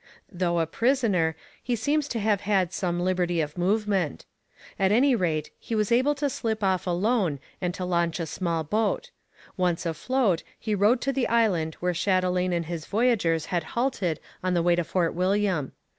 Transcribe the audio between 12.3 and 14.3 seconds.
and his voyageurs had halted